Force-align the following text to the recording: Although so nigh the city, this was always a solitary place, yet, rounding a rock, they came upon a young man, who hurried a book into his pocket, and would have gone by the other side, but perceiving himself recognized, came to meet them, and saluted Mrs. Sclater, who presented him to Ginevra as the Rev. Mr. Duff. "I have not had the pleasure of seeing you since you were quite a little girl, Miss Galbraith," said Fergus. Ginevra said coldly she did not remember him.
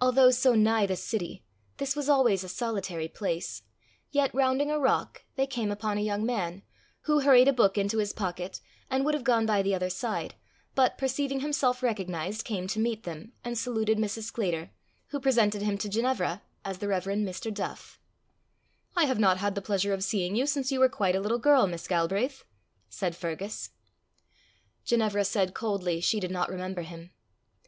Although 0.00 0.30
so 0.30 0.54
nigh 0.54 0.86
the 0.86 0.94
city, 0.94 1.44
this 1.78 1.96
was 1.96 2.08
always 2.08 2.44
a 2.44 2.48
solitary 2.48 3.08
place, 3.08 3.64
yet, 4.12 4.32
rounding 4.32 4.70
a 4.70 4.78
rock, 4.78 5.24
they 5.34 5.44
came 5.44 5.72
upon 5.72 5.98
a 5.98 6.04
young 6.04 6.24
man, 6.24 6.62
who 7.00 7.18
hurried 7.18 7.48
a 7.48 7.52
book 7.52 7.76
into 7.76 7.98
his 7.98 8.12
pocket, 8.12 8.60
and 8.88 9.04
would 9.04 9.12
have 9.12 9.24
gone 9.24 9.44
by 9.44 9.60
the 9.60 9.74
other 9.74 9.90
side, 9.90 10.36
but 10.76 10.96
perceiving 10.96 11.40
himself 11.40 11.82
recognized, 11.82 12.44
came 12.44 12.68
to 12.68 12.78
meet 12.78 13.02
them, 13.02 13.32
and 13.42 13.58
saluted 13.58 13.98
Mrs. 13.98 14.22
Sclater, 14.30 14.70
who 15.08 15.18
presented 15.18 15.62
him 15.62 15.78
to 15.78 15.88
Ginevra 15.88 16.42
as 16.64 16.78
the 16.78 16.86
Rev. 16.86 17.02
Mr. 17.06 17.52
Duff. 17.52 17.98
"I 18.94 19.06
have 19.06 19.18
not 19.18 19.38
had 19.38 19.56
the 19.56 19.60
pleasure 19.62 19.92
of 19.92 20.04
seeing 20.04 20.36
you 20.36 20.46
since 20.46 20.70
you 20.70 20.78
were 20.78 20.88
quite 20.88 21.16
a 21.16 21.20
little 21.20 21.40
girl, 21.40 21.66
Miss 21.66 21.88
Galbraith," 21.88 22.44
said 22.88 23.16
Fergus. 23.16 23.70
Ginevra 24.84 25.24
said 25.24 25.54
coldly 25.54 26.00
she 26.00 26.20
did 26.20 26.30
not 26.30 26.48
remember 26.50 26.82
him. 26.82 27.10